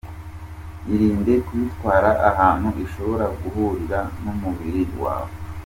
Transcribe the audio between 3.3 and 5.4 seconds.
guhurira n’umubiri wawe.